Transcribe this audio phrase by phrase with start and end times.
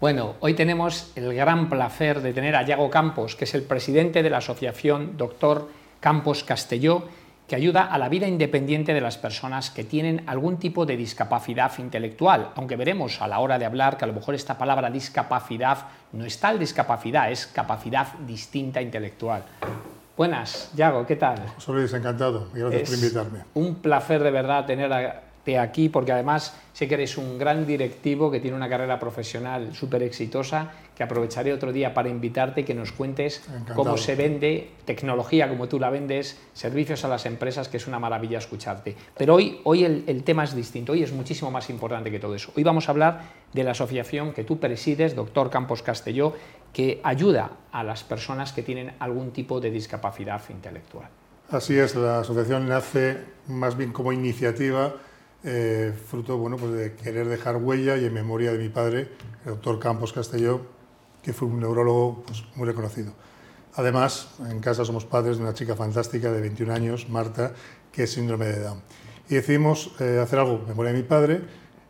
[0.00, 4.22] Bueno, hoy tenemos el gran placer de tener a Yago Campos, que es el presidente
[4.22, 5.68] de la asociación Doctor
[6.00, 7.02] Campos Castelló,
[7.46, 11.70] que ayuda a la vida independiente de las personas que tienen algún tipo de discapacidad
[11.78, 15.88] intelectual, aunque veremos a la hora de hablar que a lo mejor esta palabra discapacidad
[16.12, 19.44] no es tal discapacidad, es capacidad distinta intelectual.
[20.16, 21.40] Buenas, Yago, ¿qué tal?
[21.58, 23.38] Soy encantado, gracias por invitarme.
[23.52, 28.30] Un placer de verdad tener a aquí, porque además sé que eres un gran directivo
[28.30, 32.92] que tiene una carrera profesional súper exitosa, que aprovecharé otro día para invitarte que nos
[32.92, 33.42] cuentes
[33.74, 37.98] cómo se vende tecnología, como tú la vendes, servicios a las empresas, que es una
[37.98, 38.94] maravilla escucharte.
[39.16, 42.34] Pero hoy, hoy el, el tema es distinto, hoy es muchísimo más importante que todo
[42.34, 42.52] eso.
[42.56, 43.22] Hoy vamos a hablar
[43.52, 46.34] de la asociación que tú presides, doctor Campos Castelló,
[46.72, 51.08] que ayuda a las personas que tienen algún tipo de discapacidad intelectual.
[51.50, 54.94] Así es, la asociación nace más bien como iniciativa
[55.44, 59.08] eh, fruto bueno, pues de querer dejar huella y en memoria de mi padre,
[59.44, 60.60] el doctor Campos Castelló,
[61.22, 63.12] que fue un neurólogo pues, muy reconocido.
[63.74, 67.52] Además, en casa somos padres de una chica fantástica de 21 años, Marta,
[67.92, 68.82] que es síndrome de Down.
[69.28, 71.40] Y decidimos eh, hacer algo en memoria de mi padre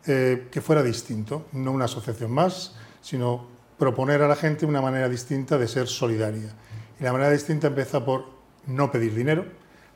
[0.05, 5.09] eh, que fuera distinto, no una asociación más, sino proponer a la gente una manera
[5.09, 6.53] distinta de ser solidaria.
[6.99, 8.25] Y la manera distinta empieza por
[8.67, 9.45] no pedir dinero,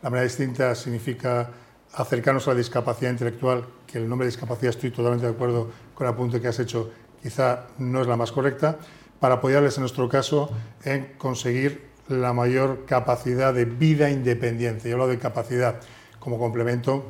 [0.02, 1.52] la manera distinta significa
[1.96, 6.08] acercarnos a la discapacidad intelectual, que el nombre de discapacidad estoy totalmente de acuerdo con
[6.08, 8.78] el apunte que has hecho, quizá no es la más correcta,
[9.20, 10.50] para apoyarles en nuestro caso
[10.84, 14.90] en conseguir la mayor capacidad de vida independiente.
[14.90, 15.80] Yo hablo de capacidad
[16.20, 17.06] como complemento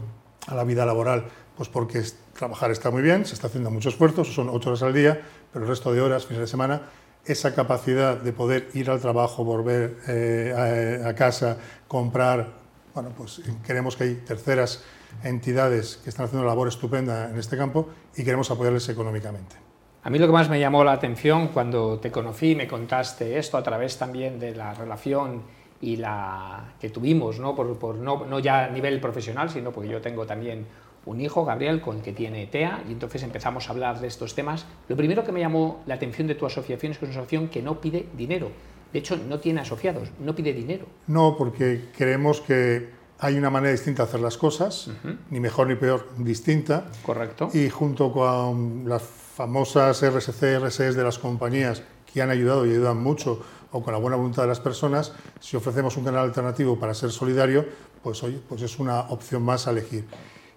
[0.47, 1.25] a la vida laboral,
[1.57, 2.03] pues porque
[2.37, 5.19] trabajar está muy bien, se está haciendo mucho esfuerzo, son ocho horas al día,
[5.51, 6.83] pero el resto de horas, fines de semana,
[7.25, 12.64] esa capacidad de poder ir al trabajo, volver eh, a, a casa, comprar,
[12.95, 14.83] bueno, pues queremos que hay terceras
[15.23, 19.57] entidades que están haciendo una labor estupenda en este campo y queremos apoyarles económicamente.
[20.03, 23.57] A mí lo que más me llamó la atención cuando te conocí, me contaste esto
[23.57, 25.43] a través también de la relación
[25.81, 27.53] y la que tuvimos, ¿no?
[27.53, 30.65] Por, no, no, ya a nivel profesional, sino porque yo tengo también
[31.05, 34.35] un hijo, Gabriel, con el que tiene TEA, y entonces empezamos a hablar de estos
[34.35, 34.65] temas.
[34.87, 37.49] Lo primero que me llamó la atención de tu asociación es que es una asociación
[37.49, 38.51] que no pide dinero.
[38.95, 40.85] De hecho, no tiene asociados, no pide dinero.
[41.07, 44.89] No, porque creemos que hay una manera distinta de hacer las cosas,
[45.29, 46.85] ni mejor ni peor, distinta.
[47.05, 47.49] Correcto.
[47.53, 51.83] Y junto con las famosas RSC, RSS de las compañías
[52.13, 53.41] que han ayudado y ayudan mucho,
[53.73, 57.11] o con la buena voluntad de las personas, si ofrecemos un canal alternativo para ser
[57.11, 57.65] solidario,
[58.01, 60.05] pues oye, pues es una opción más a elegir.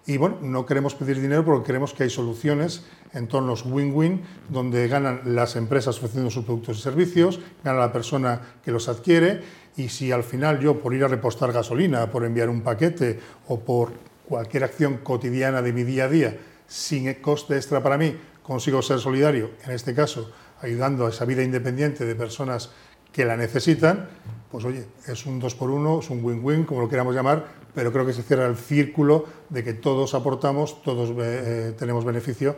[0.09, 2.83] Y bueno, no queremos pedir dinero porque creemos que hay soluciones,
[3.13, 8.71] entornos win-win, donde ganan las empresas ofreciendo sus productos y servicios, gana la persona que
[8.71, 9.41] los adquiere,
[9.77, 13.59] y si al final yo, por ir a repostar gasolina, por enviar un paquete o
[13.59, 13.91] por
[14.27, 18.97] cualquier acción cotidiana de mi día a día, sin coste extra para mí, consigo ser
[18.97, 20.31] solidario, en este caso,
[20.63, 22.71] ayudando a esa vida independiente de personas
[23.11, 24.09] que la necesitan,
[24.49, 27.45] pues oye, es un dos por uno, es un win-win, como lo queramos llamar,
[27.79, 32.57] pero creo que se cierra el círculo de que todos aportamos, todos eh, tenemos beneficio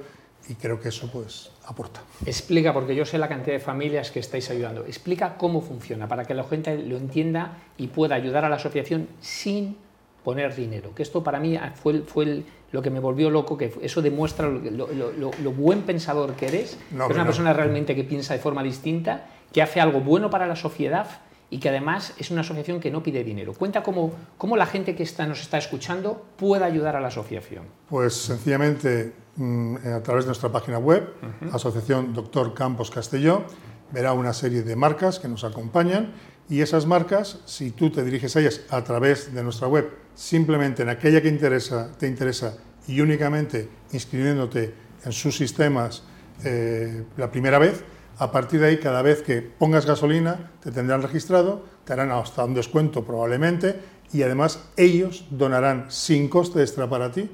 [0.49, 2.01] y creo que eso pues aporta.
[2.25, 6.25] Explica, porque yo sé la cantidad de familias que estáis ayudando, explica cómo funciona para
[6.25, 9.77] que la gente lo entienda y pueda ayudar a la asociación sin
[10.23, 14.01] poner dinero, que esto para mí fue, fue lo que me volvió loco, que eso
[14.01, 18.63] demuestra lo, buen pensador que eres, que es una persona realmente que piensa de forma
[18.63, 21.07] distinta, que hace algo bueno para la sociedad
[21.51, 23.53] y que además es una asociación que no pide dinero.
[23.53, 27.65] Cuenta cómo, cómo la gente que está, nos está escuchando puede ayudar a la asociación.
[27.89, 31.13] Pues sencillamente mm, a través de nuestra página web,
[31.51, 33.43] Asociación Doctor Campos Castelló,
[33.91, 36.13] verá una serie de marcas que nos acompañan
[36.49, 40.83] y esas marcas, si tú te diriges a ellas a través de nuestra web, simplemente
[40.83, 42.55] en aquella que interesa, te interesa
[42.87, 44.73] y únicamente inscribiéndote
[45.03, 46.03] en sus sistemas
[46.45, 47.83] eh, la primera vez,
[48.17, 52.45] a partir de ahí, cada vez que pongas gasolina, te tendrán registrado, te harán hasta
[52.45, 53.79] un descuento probablemente
[54.13, 57.29] y además ellos donarán sin coste extra para ti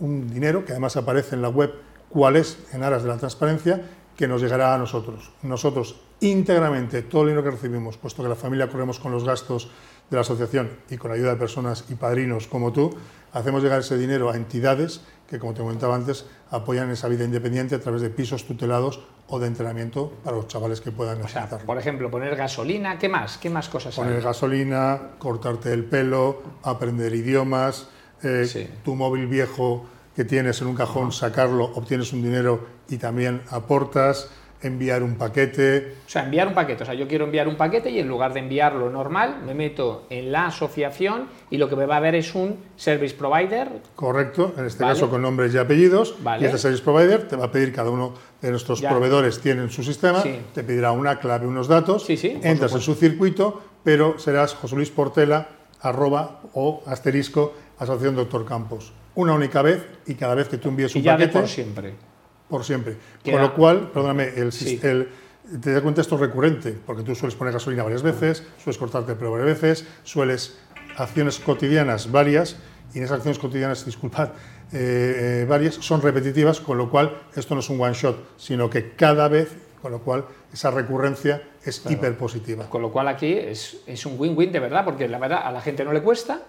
[0.00, 1.72] un dinero que además aparece en la web
[2.08, 3.82] cuál es en aras de la transparencia
[4.16, 5.32] que nos llegará a nosotros.
[5.42, 9.70] Nosotros íntegramente todo el dinero que recibimos, puesto que la familia corremos con los gastos
[10.10, 12.94] de la asociación y con la ayuda de personas y padrinos como tú,
[13.32, 17.74] hacemos llegar ese dinero a entidades que, como te comentaba antes, apoyan esa vida independiente
[17.74, 21.56] a través de pisos tutelados o de entrenamiento para los chavales que puedan necesitarlo.
[21.56, 23.38] O sea, por ejemplo, poner gasolina, ¿qué más?
[23.38, 27.88] ¿Qué más cosas Poner gasolina, cortarte el pelo, aprender idiomas,
[28.22, 33.42] eh, tu móvil viejo que tienes en un cajón, sacarlo, obtienes un dinero y también
[33.50, 34.30] aportas,
[34.64, 35.94] enviar un paquete.
[36.06, 36.82] O sea, enviar un paquete.
[36.82, 40.06] O sea, yo quiero enviar un paquete y en lugar de enviarlo normal, me meto
[40.10, 43.68] en la asociación y lo que me va a ver es un service provider.
[43.94, 46.16] Correcto, en este caso con nombres y apellidos.
[46.40, 49.82] Y este service provider te va a pedir cada uno de nuestros proveedores tienen su
[49.82, 54.90] sistema, te pedirá una clave, unos datos, entras en su circuito, pero serás José Luis
[54.90, 55.48] Portela,
[55.80, 58.92] arroba o asterisco, asociación Doctor Campos.
[59.14, 61.38] Una única vez y cada vez que tú envíes un y ya paquete.
[61.38, 62.13] por siempre
[62.48, 62.96] por siempre.
[63.24, 64.50] Con lo cual, perdóname, el,
[65.62, 69.12] te das cuenta esto es recurrente, porque tú sueles poner gasolina varias veces, sueles cortarte
[69.12, 70.58] el pelo varias veces, sueles
[70.96, 72.56] acciones cotidianas varias,
[72.92, 74.30] y en esas acciones cotidianas, disculpad,
[74.72, 78.70] eh, eh, varias, son repetitivas, con lo cual esto no es un one shot, sino
[78.70, 82.68] que cada vez, con lo cual esa recurrencia es hiper positiva.
[82.68, 85.60] Con lo cual aquí es, es un win-win de verdad, porque la verdad a la
[85.60, 86.42] gente no le cuesta,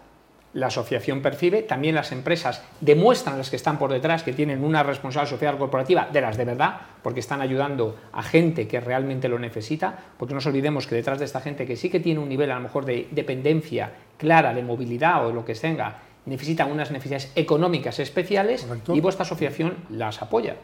[0.56, 4.84] la asociación percibe, también las empresas demuestran las que están por detrás que tienen una
[4.84, 9.38] responsabilidad social corporativa de las de verdad, porque están ayudando a gente que realmente lo
[9.38, 12.30] necesita, porque no nos olvidemos que detrás de esta gente que sí que tiene un
[12.30, 16.90] nivel a lo mejor de dependencia clara, de movilidad o lo que tenga, necesita unas
[16.90, 20.56] necesidades económicas especiales y vuestra asociación las apoya.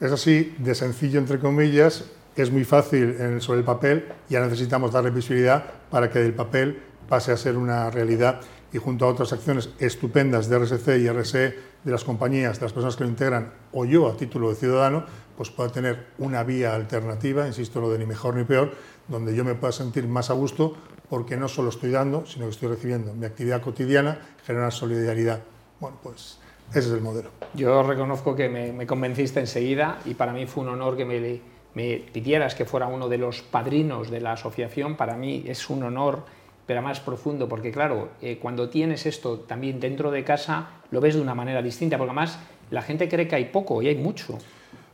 [0.00, 5.10] Es así, de sencillo entre comillas, es muy fácil sobre el papel, ya necesitamos darle
[5.10, 8.40] visibilidad para que el papel pase a ser una realidad
[8.74, 11.54] y junto a otras acciones estupendas de RSC y RSE
[11.84, 15.04] de las compañías, de las personas que lo integran, o yo a título de ciudadano,
[15.36, 18.72] pues pueda tener una vía alternativa, insisto, lo de ni mejor ni peor,
[19.06, 20.74] donde yo me pueda sentir más a gusto
[21.08, 23.14] porque no solo estoy dando, sino que estoy recibiendo.
[23.14, 25.40] Mi actividad cotidiana genera solidaridad.
[25.78, 26.40] Bueno, pues
[26.70, 27.30] ese es el modelo.
[27.54, 31.40] Yo reconozco que me, convenciste enseguida y para mí fue un honor que me,
[31.74, 34.96] me pidieras que fuera uno de los padrinos de la asociación.
[34.96, 36.24] Para mí es un honor
[36.66, 41.14] pero más profundo, porque claro, eh, cuando tienes esto también dentro de casa, lo ves
[41.14, 42.38] de una manera distinta, porque además
[42.70, 44.38] la gente cree que hay poco y hay mucho.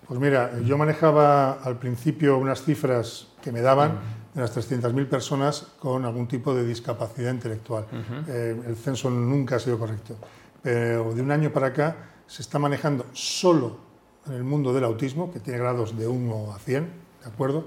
[0.06, 4.00] Pues mira, yo manejaba al principio unas cifras que me daban
[4.34, 7.86] de unas 300.000 personas con algún tipo de discapacidad intelectual.
[8.26, 10.16] Eh, el censo nunca ha sido correcto,
[10.62, 11.96] pero de un año para acá
[12.26, 13.78] se está manejando solo
[14.26, 16.90] en el mundo del autismo, que tiene grados de 1 a 100,
[17.22, 17.66] ¿de acuerdo?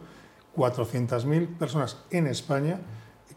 [0.55, 2.79] 400.000 personas en España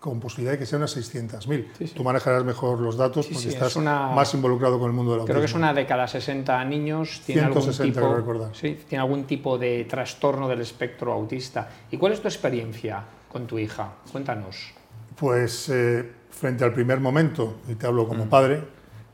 [0.07, 1.93] con posibilidad de que sean unas 600.000.
[1.93, 5.35] Tú manejarás mejor los datos porque estás más involucrado con el mundo del autismo.
[5.35, 8.53] Creo que es una de cada 60 niños tiene, algún tipo,
[8.89, 11.69] tiene algún tipo de trastorno del espectro autista.
[11.91, 13.95] ¿Y cuál es tu experiencia con tu hija?
[14.13, 14.73] Cuéntanos.
[15.17, 18.29] Pues eh, frente al primer momento, y te hablo como mm.
[18.29, 18.63] padre,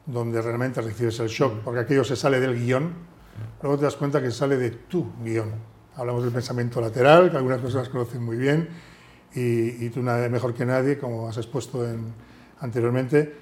[0.05, 2.93] donde realmente recibes el shock, porque aquello se sale del guion,
[3.63, 5.53] luego te das cuenta que sale de tu guion.
[5.97, 8.69] Hablamos del pensamiento lateral, que algunas personas conocen muy bien,
[9.35, 11.87] y, tú nada mejor que nadie, como has expuesto
[12.61, 13.35] anteriormente,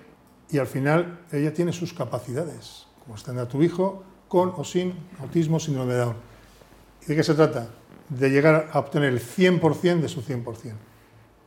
[0.51, 4.95] y al final ella tiene sus capacidades, como está a tu hijo, con o sin
[5.21, 6.17] autismo, síndrome de Down.
[7.03, 7.71] ¿Y de qué se trata?
[8.09, 10.73] De llegar a obtener el 100% de su 100%.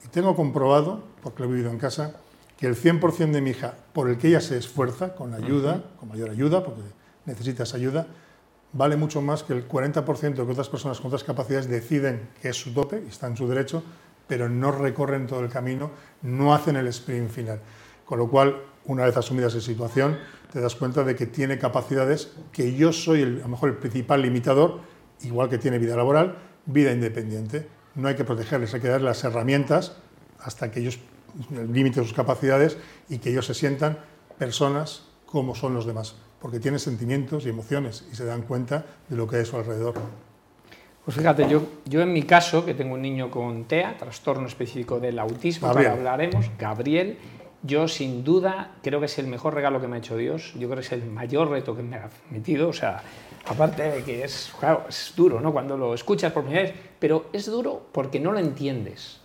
[0.06, 2.16] Y tengo comprobado, porque lo he vivido en casa,
[2.58, 6.10] que el 100% de mi hija, por el que ella se esfuerza, con ayuda, con
[6.10, 6.82] mayor ayuda, porque
[7.26, 8.08] necesitas ayuda,
[8.74, 12.58] vale mucho más que el 40% que otras personas con otras capacidades deciden que es
[12.58, 13.84] su tope y está en su derecho
[14.34, 15.92] pero no recorren todo el camino,
[16.24, 17.60] no hacen el sprint final.
[18.04, 20.18] Con lo cual, una vez asumida esa situación,
[20.52, 23.76] te das cuenta de que tiene capacidades que yo soy el, a lo mejor el
[23.76, 24.80] principal limitador,
[25.22, 26.36] igual que tiene vida laboral,
[26.66, 27.68] vida independiente.
[27.94, 29.98] No hay que protegerles, hay que darles las herramientas
[30.40, 30.98] hasta que ellos
[31.52, 32.80] limiten sus capacidades
[33.10, 34.00] y que ellos se sientan
[34.40, 39.16] personas como son los demás, porque tienen sentimientos y emociones y se dan cuenta de
[39.16, 39.94] lo que hay a su alrededor.
[41.06, 45.02] Pues fíjate, yo, yo en mi caso, que tengo un niño con TEA, trastorno específico
[45.02, 47.18] del autismo, ahora hablaremos, Gabriel,
[47.62, 50.70] yo sin duda creo que es el mejor regalo que me ha hecho Dios, yo
[50.70, 53.04] creo que es el mayor reto que me ha metido, o sea,
[53.46, 55.52] aparte de que es, claro, es duro, ¿no?
[55.52, 59.23] Cuando lo escuchas por primera vez, pero es duro porque no lo entiendes.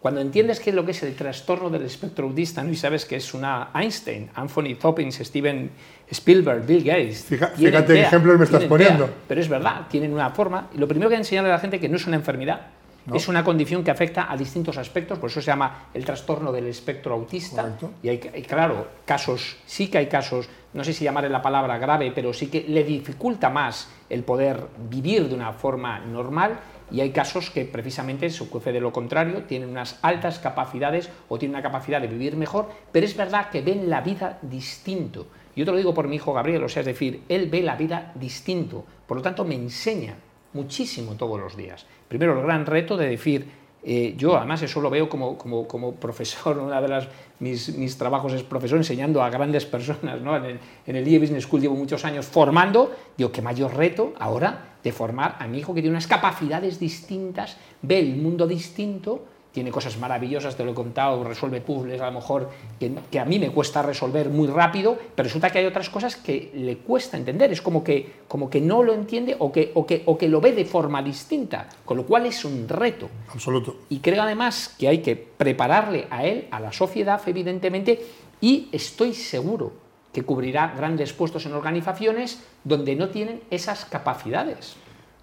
[0.00, 2.70] Cuando entiendes qué es lo que es el trastorno del espectro autista ¿no?
[2.70, 5.70] y sabes que es una Einstein, Anthony Toppins, Steven
[6.08, 7.24] Spielberg, Bill Gates.
[7.24, 9.10] fíjate qué ejemplos me estás poniendo.
[9.26, 10.68] pero es verdad, tienen una forma.
[10.72, 12.68] Y lo primero que hay que enseñarle a la gente que no es una enfermedad,
[13.16, 16.66] es una condición que afecta a distintos aspectos, por eso se llama el trastorno del
[16.66, 17.76] espectro autista.
[18.02, 22.12] Y hay, claro, casos, sí que hay casos, no sé si llamarle la palabra grave,
[22.14, 26.58] pero sí que le dificulta más el poder vivir de una forma normal
[26.90, 31.54] y hay casos que precisamente ocurre de lo contrario, tienen unas altas capacidades o tienen
[31.54, 35.26] una capacidad de vivir mejor, pero es verdad que ven la vida distinto.
[35.54, 37.76] Yo te lo digo por mi hijo Gabriel, o sea, es decir, él ve la
[37.76, 40.14] vida distinto, por lo tanto me enseña
[40.52, 41.84] muchísimo todos los días.
[42.08, 43.46] Primero el gran reto de decir,
[43.82, 47.08] eh, yo además eso lo veo como, como, como profesor, una de las,
[47.40, 50.36] mis, mis, trabajos es profesor enseñando a grandes personas, ¿no?
[50.36, 54.67] en, el, en IE Business School llevo muchos años formando, digo, qué mayor reto ahora
[54.82, 59.24] de formar a mi hijo que tiene unas capacidades distintas, ve el mundo distinto
[59.58, 63.38] tiene cosas maravillosas, te lo he contado, resuelve puzzles a lo mejor que, a mí
[63.40, 67.50] me cuesta resolver muy rápido, pero resulta que hay otras cosas que le cuesta entender,
[67.50, 70.40] es como que, como que no lo entiende o que, o, que, o que lo
[70.40, 73.08] ve de forma distinta, con lo cual es un reto.
[73.32, 73.78] Absoluto.
[73.88, 78.00] Y creo además que hay que prepararle a él, a la sociedad, evidentemente,
[78.40, 79.87] y estoy seguro
[80.18, 84.74] que cubrirá grandes puestos en organizaciones donde no tienen esas capacidades.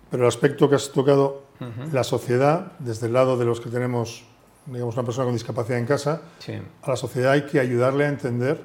[0.09, 1.43] Pero el aspecto que has tocado,
[1.91, 4.23] la sociedad, desde el lado de los que tenemos,
[4.65, 6.21] digamos, una persona con discapacidad en casa,
[6.81, 8.61] a la sociedad hay que ayudarle a entender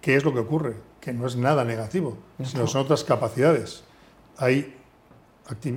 [0.00, 3.84] qué es lo que ocurre, que no es nada negativo, sino son otras capacidades.
[4.38, 4.74] Hay,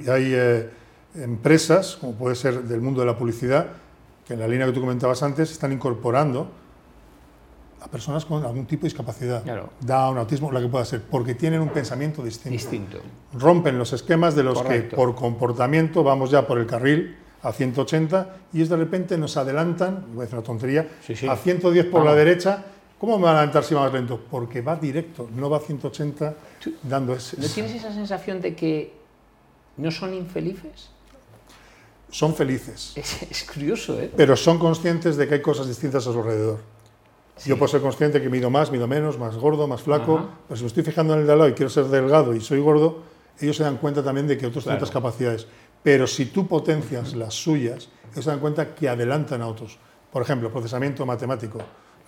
[0.08, 0.70] hay eh,
[1.15, 3.67] empresas, como puede ser del mundo de la publicidad,
[4.25, 6.51] que en la línea que tú comentabas antes están incorporando
[7.82, 9.44] a personas con algún tipo de discapacidad,
[9.80, 12.54] da un autismo, la que pueda ser, porque tienen un pensamiento distinto.
[12.54, 13.00] distinto.
[13.34, 18.36] Rompen los esquemas de los que por comportamiento vamos ya por el carril a 180
[18.54, 20.88] y es de repente nos adelantan, voy a decir una tontería,
[21.30, 22.66] a 110 por la derecha.
[23.00, 24.20] ¿Cómo me van a adelantar si va más lento?
[24.30, 26.34] Porque va directo, no va a 180
[26.82, 27.40] dando ese...
[27.40, 28.92] ¿No tienes esa sensación de que
[29.78, 30.90] no son infelices?
[32.10, 32.94] Son felices.
[32.96, 34.12] Es, es curioso, ¿eh?
[34.18, 36.60] Pero son conscientes de que hay cosas distintas a su alrededor.
[37.46, 40.63] Yo puedo ser consciente que mido más, mido menos, más gordo, más flaco, pero si
[40.63, 43.03] me estoy fijando en el de al lado y quiero ser delgado y soy gordo,
[43.39, 45.48] ellos se dan cuenta también de que otros tienen otras capacidades.
[45.84, 49.77] Pero si tú potencias las suyas, ellos se dan cuenta que adelantan a otros.
[50.12, 51.60] Por ejemplo, procesamiento matemático.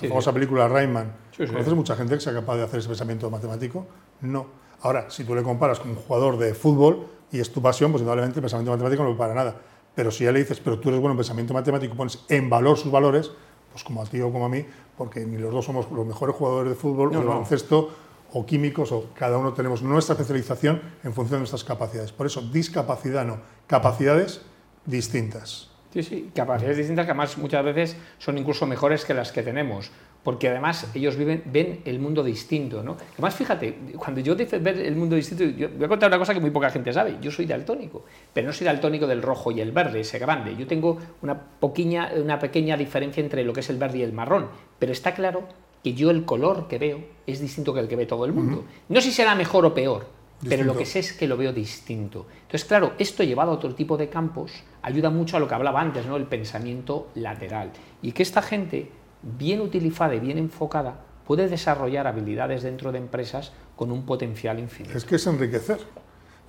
[0.02, 1.14] La famosa película Rayman.
[1.38, 3.86] ¿Conoces mucha gente que sea capaz de hacer ese pensamiento matemático?
[4.22, 4.48] No.
[4.82, 8.02] Ahora, si tú le comparas con un jugador de fútbol y es tu pasión, pues
[8.02, 9.56] indudablemente el pensamiento matemático no para nada.
[9.94, 12.78] Pero si ya le dices, pero tú eres bueno en pensamiento matemático, pones en valor
[12.78, 13.32] sus valores,
[13.72, 14.66] pues como a ti o como a mí,
[14.98, 17.90] porque ni los dos somos los mejores jugadores de fútbol, o de baloncesto,
[18.34, 22.12] o químicos, o cada uno tenemos nuestra especialización en función de nuestras capacidades.
[22.12, 24.42] Por eso, discapacidad no, capacidades
[24.86, 25.70] distintas.
[25.94, 29.92] Sí, sí, capacidades distintas que además muchas veces son incluso mejores que las que tenemos
[30.24, 32.84] porque además ellos viven, ven el mundo distinto.
[32.84, 32.98] ¿no?
[33.14, 36.34] Además, fíjate, cuando yo digo ver el mundo distinto, yo voy a contar una cosa
[36.34, 37.18] que muy poca gente sabe.
[37.22, 40.56] Yo soy daltónico, pero no soy daltónico del rojo y el verde, ese grande.
[40.56, 44.14] Yo tengo una, poquilla, una pequeña diferencia entre lo que es el verde y el
[44.14, 44.48] marrón,
[44.78, 45.44] pero está claro
[45.84, 48.66] que yo el color que veo es distinto que el que ve todo el mundo.
[48.90, 50.08] No sé si será mejor o peor,
[50.48, 52.26] pero lo que sé es que lo veo distinto.
[52.42, 55.82] Entonces, claro, esto llevado a otro tipo de campos ayuda mucho a lo que hablaba
[55.82, 56.18] antes, ¿no?
[56.18, 57.72] el pensamiento lateral.
[58.02, 58.90] Y que esta gente
[59.22, 64.98] bien utilizada y bien enfocada, puede desarrollar habilidades dentro de empresas con un potencial infinito.
[64.98, 65.80] Es que es enriquecer.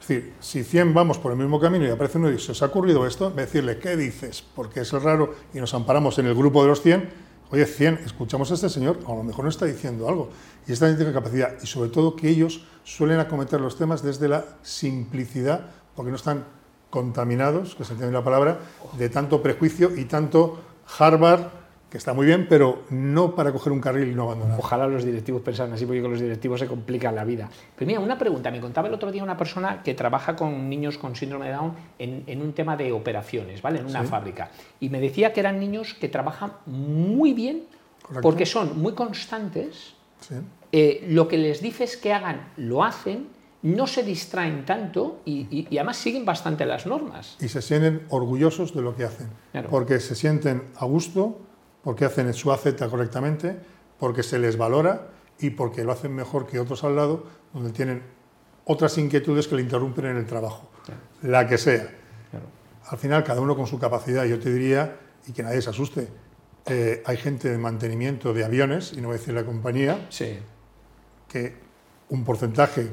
[0.00, 2.62] Es decir, si 100 vamos por el mismo camino y aparece uno y dice, ¿os
[2.62, 3.30] ha ocurrido esto?
[3.30, 4.42] Decirle, ¿qué dices?
[4.54, 7.10] Porque es raro y nos amparamos en el grupo de los 100.
[7.50, 10.30] Oye, 100, escuchamos a este señor, a lo mejor no está diciendo algo.
[10.66, 11.56] Y esta tiene capacidad.
[11.62, 16.46] Y sobre todo que ellos suelen acometer los temas desde la simplicidad, porque no están
[16.88, 18.60] contaminados, que se entiende la palabra,
[18.96, 20.60] de tanto prejuicio y tanto
[20.98, 21.59] Harvard
[21.90, 24.58] que está muy bien, pero no para coger un carril y no abandonar.
[24.58, 27.50] Ojalá los directivos pensaran así, porque con los directivos se complica la vida.
[27.74, 30.98] Pero mira, una pregunta, me contaba el otro día una persona que trabaja con niños
[30.98, 33.80] con síndrome de Down en, un tema de operaciones, ¿vale?
[33.80, 34.52] En una fábrica.
[34.78, 37.64] Y me decía que eran niños que trabajan muy bien,
[38.22, 39.94] porque son muy constantes,
[40.70, 43.26] eh, lo que les dices que hagan, lo hacen,
[43.62, 47.36] no se distraen tanto y, además siguen bastante las normas.
[47.40, 49.28] Y se sienten orgullosos de lo que hacen,
[49.68, 51.49] porque se sienten a gusto,
[51.82, 53.58] porque hacen su AZ correctamente,
[53.98, 55.08] porque se les valora
[55.38, 58.02] y porque lo hacen mejor que otros al lado, donde tienen
[58.64, 60.70] otras inquietudes que le interrumpen en el trabajo,
[61.22, 61.90] la que sea.
[62.88, 64.96] Al final, cada uno con su capacidad, yo te diría,
[65.26, 66.08] y que nadie se asuste,
[66.66, 70.08] eh, hay gente de mantenimiento de aviones, y no voy a decir la compañía,
[71.28, 71.54] que
[72.10, 72.88] un porcentaje,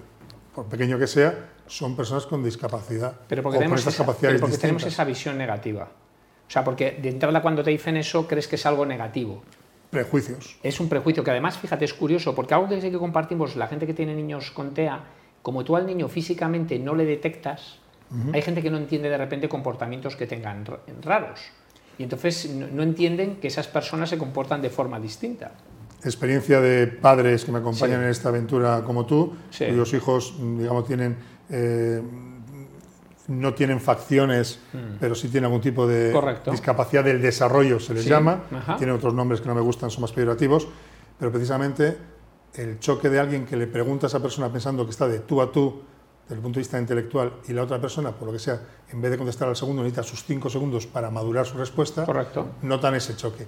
[0.53, 3.20] por pequeño que sea, son personas con discapacidad.
[3.27, 3.84] Pero porque, tenemos,
[4.22, 5.89] pero porque tenemos esa visión negativa.
[6.48, 9.44] O sea, porque de entrada cuando te dicen eso crees que es algo negativo.
[9.89, 10.58] Prejuicios.
[10.63, 13.68] Es un prejuicio que además, fíjate, es curioso, porque algo que sé que compartimos, la
[13.68, 15.01] gente que tiene niños con TEA,
[15.42, 17.80] como tú al niño físicamente no le detectas,
[18.34, 20.66] hay gente que no entiende de repente comportamientos que tengan
[21.01, 21.42] raros.
[21.98, 25.51] Y entonces no, entienden que esas personas se comportan de forma distinta.
[26.04, 31.18] Experiencia de padres que me acompañan en esta aventura como tú, cuyos hijos, digamos, tienen
[31.50, 32.01] eh,
[33.28, 34.98] no tienen facciones, mm.
[35.00, 36.14] pero sí tienen algún tipo de
[36.50, 38.44] discapacidad del desarrollo, se les llama.
[38.78, 40.68] Tienen otros nombres que no me gustan, son más peyorativos,
[41.20, 41.98] pero precisamente
[42.54, 45.42] el choque de alguien que le pregunta a esa persona pensando que está de tú
[45.42, 45.82] a tú
[46.28, 48.60] desde el punto de vista intelectual y la otra persona, por lo que sea,
[48.92, 52.48] en vez de contestar al segundo, necesita sus cinco segundos para madurar su respuesta, Correcto.
[52.64, 53.48] notan ese choque.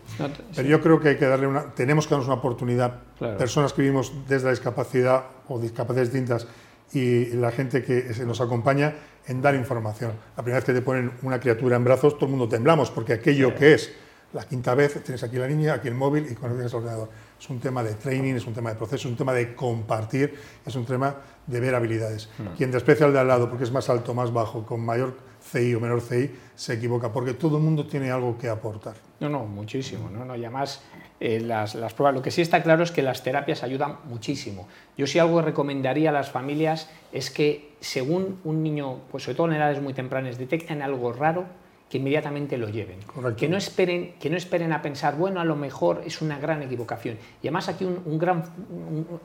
[0.55, 3.01] Pero yo creo que hay que darle una, tenemos que darnos una oportunidad,
[3.37, 6.47] personas que vivimos desde la discapacidad o discapacidades distintas,
[6.93, 8.95] y la gente que nos acompaña
[9.27, 10.13] en dar información.
[10.35, 13.13] La primera vez que te ponen una criatura en brazos, todo el mundo temblamos, porque
[13.13, 13.91] aquello que es
[14.33, 17.09] la quinta vez, tienes aquí la niña, aquí el móvil y con el ordenador.
[17.39, 20.35] Es un tema de training, es un tema de proceso, es un tema de compartir,
[20.65, 21.15] es un tema
[21.47, 22.29] de ver habilidades.
[22.37, 22.55] Hmm.
[22.57, 25.15] Quien desprecia al de al lado porque es más alto, más bajo, con mayor
[25.51, 28.95] CI o menor CI, se equivoca, porque todo el mundo tiene algo que aportar.
[29.19, 30.09] No, no, muchísimo.
[30.09, 30.25] ¿no?
[30.25, 30.81] No, y además,
[31.19, 34.67] eh, las, las, pruebas, lo que sí está claro es que las terapias ayudan muchísimo.
[34.97, 39.47] Yo sí algo recomendaría a las familias es que según un niño, pues sobre todo
[39.47, 41.45] en edades muy tempranas, detecten algo raro,
[41.89, 42.99] que inmediatamente lo lleven.
[43.35, 46.61] Que no, esperen, que no esperen a pensar, bueno, a lo mejor es una gran
[46.61, 47.17] equivocación.
[47.41, 48.43] Y además aquí un, gran,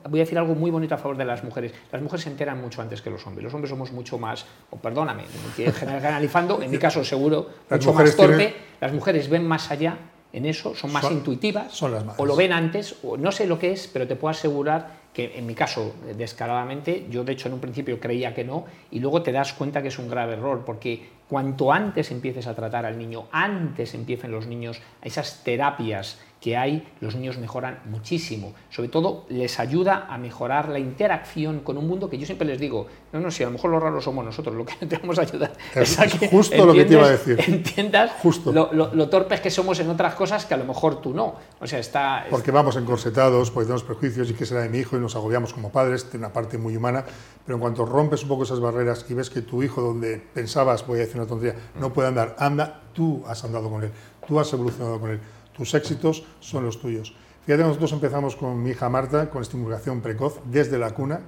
[0.09, 1.73] voy a decir algo muy bonito a favor de las mujeres.
[1.91, 3.43] Las mujeres se enteran mucho antes que los hombres.
[3.43, 5.23] Los hombres somos mucho más, o perdóname,
[5.55, 8.55] generalizando, en mi caso seguro, mucho más torpe.
[8.81, 9.97] Las mujeres ven más allá
[10.33, 13.57] en eso, son más intuitivas, son las o lo ven antes, o no sé lo
[13.57, 17.53] que es, pero te puedo asegurar que en mi caso, descaradamente, yo de hecho en
[17.53, 20.63] un principio creía que no, y luego te das cuenta que es un grave error,
[20.65, 26.55] porque cuanto antes empieces a tratar al niño, antes empiecen los niños esas terapias que
[26.55, 28.53] hay, los niños mejoran muchísimo.
[28.69, 32.59] Sobre todo les ayuda a mejorar la interacción con un mundo que yo siempre les
[32.59, 35.21] digo, no, no, si a lo mejor los raros somos nosotros, lo que tenemos que
[35.25, 37.39] ayudar es, a que justo lo que te iba a decir.
[37.47, 38.51] entiendas justo.
[38.51, 41.35] Lo, torpes que somos en otras cosas que a lo mejor tú no.
[41.59, 42.25] O sea, está...
[42.29, 45.53] Porque vamos encorsetados, porque tenemos prejuicios y qué será de mi hijo y nos agobiamos
[45.53, 47.05] como padres, tiene una parte muy humana,
[47.45, 50.85] pero en cuanto rompes un poco esas barreras y ves que tu hijo, donde pensabas,
[50.85, 53.91] voy a decir una tontería, no puede andar, anda, tú has andado con él,
[54.27, 55.19] tú has evolucionado con él
[55.55, 57.13] tus éxitos son los tuyos.
[57.45, 61.21] Fíjate, nosotros empezamos con mi hija Marta con estimulación precoz desde la cuna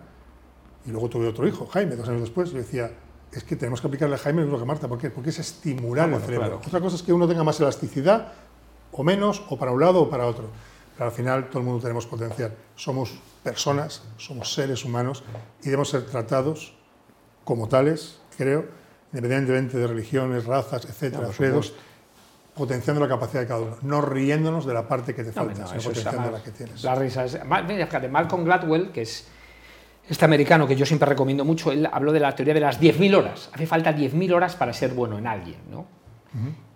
[0.86, 2.52] y luego tuve otro hijo, Jaime, dos años después.
[2.52, 2.92] Yo decía,
[3.32, 4.88] es que tenemos que aplicarle a Jaime lo que a Marta.
[4.88, 5.10] ¿Por qué?
[5.10, 6.62] Porque es estimular ah, el cerebro.
[6.66, 8.34] Otra cosa es que uno tenga más elasticidad
[8.92, 10.50] o menos, o para un lado o para otro.
[10.96, 12.56] Pero al final todo el mundo tenemos potencial.
[12.76, 15.24] Somos personas, somos seres humanos
[15.62, 16.74] y debemos ser tratados
[17.44, 18.66] como tales, creo,
[19.14, 21.74] independientemente de religiones, razas, etcétera, credos
[22.58, 25.82] potenciando la capacidad de cada uno, no riéndonos de la parte que te falta, sino
[25.82, 26.84] potenciando la que tienes.
[26.84, 27.40] La risa es...
[27.68, 29.28] Fíjate, Malcolm Gladwell, que es
[30.10, 33.16] este americano que yo siempre recomiendo mucho, él habló de la teoría de las 10.000
[33.16, 33.50] horas.
[33.54, 35.86] Hace falta 10.000 horas para ser bueno en alguien, ¿no?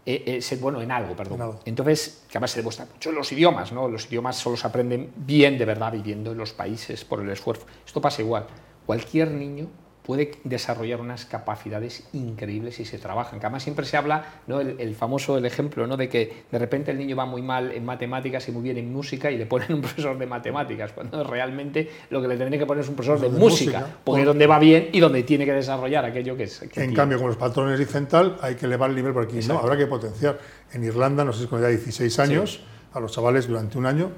[0.06, 1.60] Eh, eh, ser bueno en algo, perdón.
[1.66, 3.88] Entonces, que además se demuestra mucho los idiomas, ¿no?
[3.88, 7.66] Los idiomas solo se aprenden bien de verdad viviendo en los países por el esfuerzo.
[7.86, 8.48] Esto pasa igual.
[8.86, 9.68] Cualquier niño
[10.06, 13.40] puede desarrollar unas capacidades increíbles si se trabajan.
[13.40, 14.60] Que además siempre se habla, ¿no?
[14.60, 15.98] el, famoso el ejemplo ¿no?
[15.98, 18.92] de que de repente el niño va muy mal en matemáticas y muy bien en
[18.92, 22.66] música y le ponen un profesor de matemáticas, cuando realmente lo que le tendría que
[22.66, 25.54] poner es un profesor de, música, porque es donde va bien y donde tiene que
[25.54, 26.62] desarrollar aquello que es.
[26.76, 29.40] en cambio, con los patrones dicen tal, hay que elevar el nivel por aquí.
[29.48, 30.40] No, habrá que potenciar.
[30.74, 32.62] En Irlanda, no sé si con ya 16 años,
[32.94, 34.12] a los chavales durante un año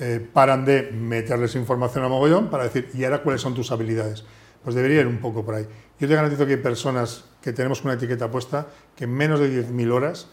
[0.00, 4.24] eh, paran de meterles información a mogollón para decir, ¿y ahora cuáles son tus habilidades?
[4.68, 5.66] Pues debería ir un poco por ahí.
[5.98, 9.66] Yo te garantizo que hay personas que tenemos una etiqueta puesta que en menos de
[9.66, 10.26] 10.000 horas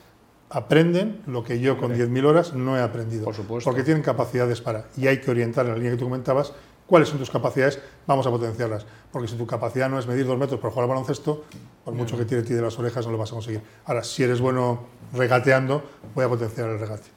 [0.49, 3.23] aprenden lo que yo con 10.000 horas no he aprendido.
[3.23, 3.69] Por supuesto.
[3.69, 4.87] Porque tienen capacidades para.
[4.97, 6.51] Y hay que orientar en la línea que tú comentabas
[6.85, 8.85] cuáles son tus capacidades, vamos a potenciarlas.
[9.09, 11.45] Porque si tu capacidad no es medir dos metros para jugar al baloncesto,
[11.85, 13.61] por mucho que tire ti de las orejas no lo vas a conseguir.
[13.85, 15.81] Ahora, si eres bueno regateando,
[16.13, 17.07] voy a potenciar el regate.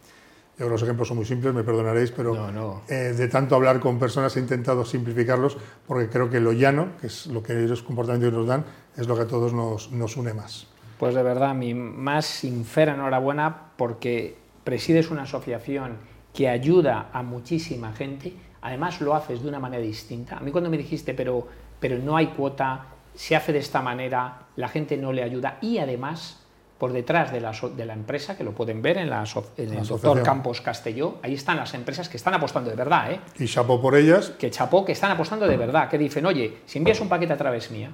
[0.59, 4.37] Yo los ejemplos son muy simples, me perdonaréis, pero eh, de tanto hablar con personas
[4.37, 8.47] he intentado simplificarlos porque creo que lo llano, que es lo que ellos comportamientos nos
[8.47, 8.65] dan,
[8.97, 10.67] es lo que a todos nos, nos une más.
[10.99, 15.99] Pues de verdad, mi más sincera enhorabuena porque presides una asociación
[16.35, 20.39] que ayuda a muchísima gente, además lo haces de una manera distinta.
[20.39, 21.47] A mí cuando me dijiste, pero,
[21.79, 25.79] pero no hay cuota, se hace de esta manera, la gente no le ayuda y
[25.79, 26.45] además
[26.79, 29.25] por detrás de la, de la, empresa, que lo pueden ver en, la,
[29.57, 33.13] en el doctor Campos Castelló, ahí están las empresas que están apostando de verdad.
[33.13, 33.21] ¿eh?
[33.39, 34.31] Y chapó por ellas.
[34.39, 37.37] Que chapó, que están apostando de verdad, que dicen, oye, si envías un paquete a
[37.37, 37.91] través mía,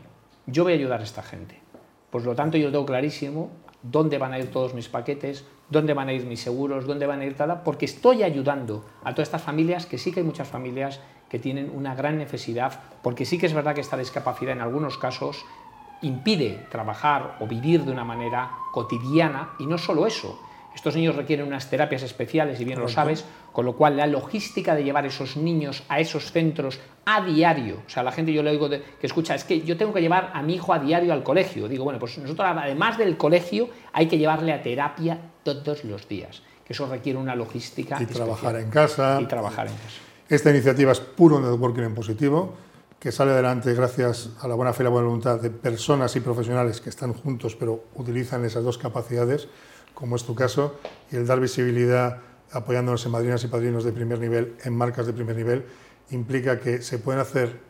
[0.46, 1.58] yo voy a ayudar a esta gente.
[2.10, 3.50] Por lo tanto, yo tengo clarísimo
[3.82, 7.20] dónde van a ir todos mis paquetes, dónde van a ir mis seguros, dónde van
[7.20, 10.48] a ir tal, porque estoy ayudando a todas estas familias, que sí que hay muchas
[10.48, 14.60] familias que tienen una gran necesidad, porque sí que es verdad que esta discapacidad en
[14.60, 15.44] algunos casos
[16.04, 20.38] impide trabajar o vivir de una manera cotidiana y no solo eso.
[20.74, 24.74] Estos niños requieren unas terapias especiales, y bien lo sabes, con lo cual la logística
[24.74, 28.50] de llevar esos niños a esos centros a diario, o sea, la gente yo le
[28.50, 31.22] digo que escucha, es que yo tengo que llevar a mi hijo a diario al
[31.22, 31.68] colegio.
[31.68, 36.42] Digo, bueno, pues nosotros además del colegio hay que llevarle a terapia todos los días,
[36.64, 37.96] que eso requiere una logística.
[38.02, 39.20] Y trabajar en casa.
[39.20, 40.00] Y trabajar en casa.
[40.28, 42.54] Esta iniciativa es puro networking en positivo
[43.04, 46.20] que sale adelante gracias a la buena fe y la buena voluntad de personas y
[46.20, 49.46] profesionales que están juntos pero utilizan esas dos capacidades,
[49.92, 50.76] como es tu caso,
[51.12, 55.12] y el dar visibilidad apoyándonos en madrinas y padrinos de primer nivel, en marcas de
[55.12, 55.66] primer nivel,
[56.12, 57.60] implica que se pueden hacer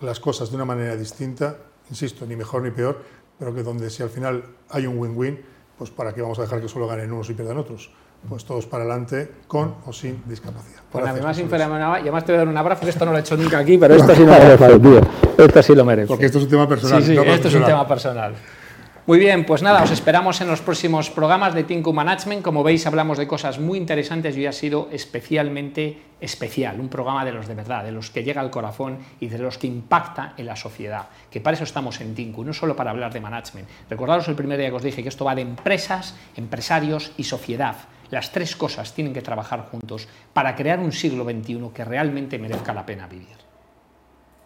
[0.00, 1.56] las cosas de una manera distinta,
[1.90, 3.02] insisto, ni mejor ni peor,
[3.36, 5.40] pero que donde si al final hay un win-win,
[5.78, 7.90] pues para qué vamos a dejar que solo ganen unos y pierdan otros.
[8.28, 10.80] Pues todos para adelante, con o sin discapacidad.
[10.90, 13.20] Pues además, y además te voy a dar un abrazo, que esto no lo he
[13.20, 15.00] hecho nunca aquí, pero esto sí lo merece, tío.
[15.36, 16.08] Esto sí lo merece.
[16.08, 17.02] Porque esto es un tema personal.
[17.02, 18.34] Sí, sí, esto es un tema personal.
[19.06, 22.40] Muy bien, pues nada, os esperamos en los próximos programas de Tinku Management.
[22.40, 27.22] Como veis, hablamos de cosas muy interesantes y hoy ha sido especialmente especial, un programa
[27.22, 30.32] de los de verdad, de los que llega al corazón y de los que impacta
[30.38, 31.08] en la sociedad.
[31.30, 33.68] Que para eso estamos en Tinku, no solo para hablar de management.
[33.90, 37.76] Recordaros el primer día que os dije que esto va de empresas, empresarios y sociedad.
[38.08, 42.72] Las tres cosas tienen que trabajar juntos para crear un siglo XXI que realmente merezca
[42.72, 43.43] la pena vivir.